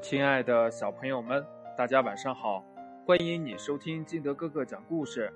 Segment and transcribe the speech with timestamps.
[0.00, 1.44] 亲爱的小朋友们，
[1.76, 2.64] 大家晚上好！
[3.06, 5.30] 欢迎你收听金德哥哥讲故事。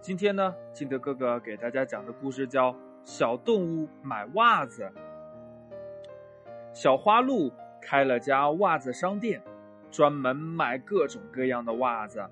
[0.00, 2.72] 今天呢，金德哥哥给大家讲的故事叫
[3.04, 4.82] 《小动物买袜子》。
[6.72, 9.40] 小花鹿开了家袜子商店，
[9.92, 12.26] 专门卖各种各样的袜子。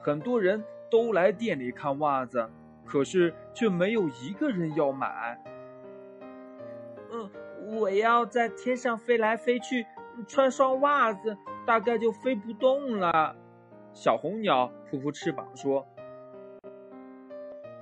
[0.00, 2.48] 很多人都来店里看袜子，
[2.86, 5.42] 可是却没有一个人要买。
[7.10, 7.28] 嗯，
[7.80, 9.84] 我要在天上飞来飞去。
[10.22, 11.36] 穿双袜子，
[11.66, 13.34] 大概就飞不动了。
[13.92, 15.86] 小红鸟扑扑翅膀说：“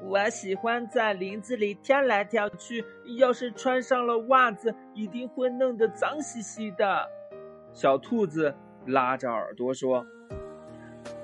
[0.05, 2.85] 我喜欢在林子里跳来跳去，
[3.19, 7.09] 要是穿上了袜子，一定会弄得脏兮兮的。”
[7.73, 8.55] 小兔子
[8.87, 10.05] 拉着耳朵说：“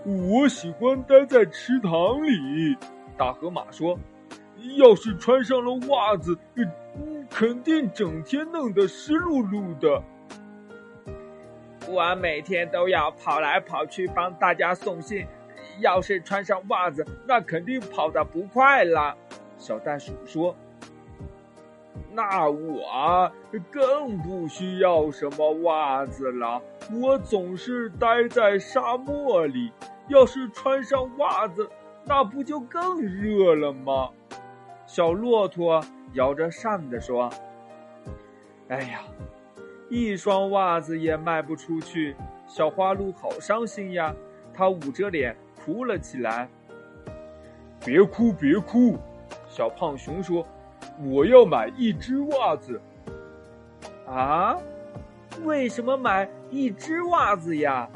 [0.06, 2.76] 我喜欢待在池塘里。”
[3.18, 3.98] 大河马说
[4.78, 6.38] ：“要是穿上了袜子，
[7.28, 10.02] 肯定整天弄得湿漉漉的。”
[11.88, 15.26] 我每天都要跑来跑去帮大家送信，
[15.80, 19.16] 要是穿上袜子，那肯定跑得不快了。
[19.56, 20.54] 小袋鼠说
[22.12, 23.32] ：“那我
[23.70, 26.60] 更不需要什么袜子了，
[26.92, 29.72] 我总是待在沙漠里。
[30.08, 31.68] 要是穿上袜子，
[32.04, 34.10] 那不就更热了吗？”
[34.86, 37.30] 小骆驼摇着扇子说
[38.68, 39.00] ：“哎呀。”
[39.88, 42.14] 一双袜子也卖不出去，
[42.46, 44.14] 小花鹿好伤心呀！
[44.52, 46.48] 它捂着脸哭了起来。
[47.84, 48.98] 别哭，别哭！
[49.48, 50.46] 小胖熊说
[51.04, 52.80] ：“我要买一只袜子。”
[54.06, 54.58] 啊？
[55.44, 57.88] 为什么买一只袜子呀？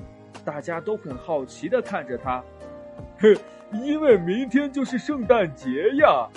[0.45, 2.43] 大家都很好奇的看着他。
[3.19, 3.37] 哼，
[3.85, 6.29] 因为明天就是圣诞节呀！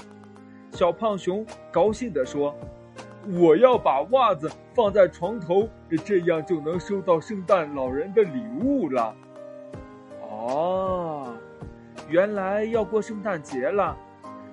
[0.71, 2.53] 小胖熊高兴地说。
[3.27, 5.67] 我要把袜子放在床头，
[6.05, 9.15] 这样就能收到圣诞老人的礼物了。
[10.29, 11.33] 哦，
[12.07, 13.97] 原来要过圣诞节了。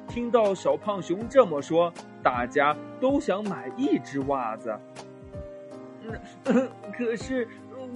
[0.09, 4.75] 听到小胖熊这么说，大家都想买一只袜子。
[6.97, 7.47] 可是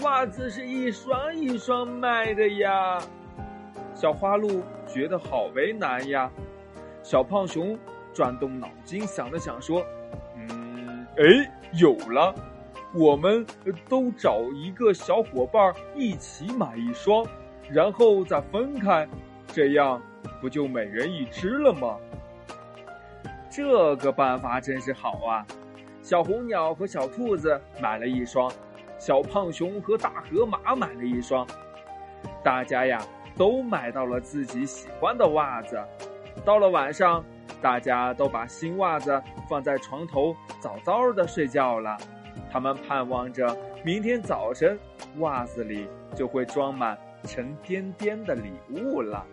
[0.03, 2.99] 袜子是一双一双卖的呀。
[3.95, 6.31] 小花鹿觉得好为难呀。
[7.03, 7.79] 小胖熊
[8.13, 9.83] 转动脑筋想了想，说。
[11.19, 12.35] 哎，有了！
[12.93, 13.47] 我们
[13.89, 17.27] 都找一个小伙伴一起买一双，
[17.71, 19.09] 然后再分开，
[19.47, 20.01] 这样
[20.43, 21.97] 不就每人一只了吗？
[23.51, 25.47] 这个办法真是好啊！
[26.03, 28.53] 小红鸟和小兔子买了一双，
[28.99, 31.47] 小胖熊和大河马买了一双，
[32.45, 33.01] 大家呀
[33.39, 35.83] 都买到了自己喜欢的袜子。
[36.45, 37.25] 到了晚上。
[37.61, 41.97] 大家都把新袜子放在床头，早早的睡觉了。
[42.51, 44.79] 他们盼望着明天早晨，
[45.19, 49.25] 袜子里就会装满沉甸甸的礼物了。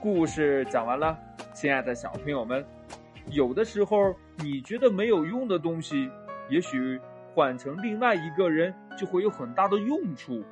[0.00, 1.18] 故事讲完了，
[1.52, 2.64] 亲爱的小朋友们，
[3.30, 6.08] 有的时候你觉得没有用的东西，
[6.48, 7.00] 也许
[7.34, 10.44] 换成另外一个人就会有很大的用处。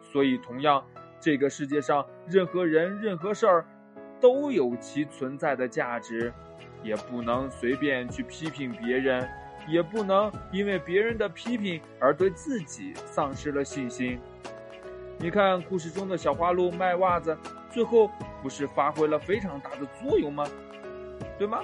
[0.00, 0.82] 所以，同样，
[1.20, 3.64] 这个世界上任何人、任何事儿。
[4.22, 6.32] 都有其存在的价值，
[6.82, 9.28] 也不能随便去批评别人，
[9.68, 14.20] 也不能因为别人的批评而对自己丧失了信心。
[15.18, 17.36] 你看故事中的小花鹿卖袜子，
[17.68, 18.08] 最后
[18.40, 20.46] 不是发挥了非常大的作用吗？
[21.36, 21.60] 对吗？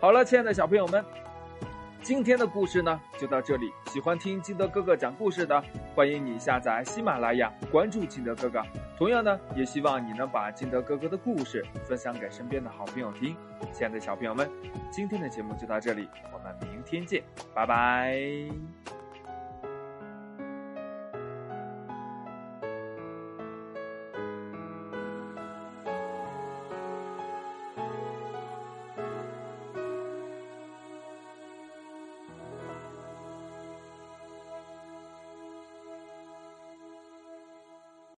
[0.00, 1.02] 好了，亲爱的小朋友们。
[2.04, 3.72] 今天的故事呢，就到这里。
[3.86, 8.62] 喜欢听金德哥哥讲故事的，欢迎你下载喜马拉雅，关注金德哥哥。
[8.98, 13.34] 同样呢，也希望你能把金德哥哥的故事分享给身边的好朋友听。
[13.72, 14.50] 亲爱的小朋友们，
[14.90, 17.22] 今天的节目就到这里，我们明天见，
[17.54, 18.14] 拜拜。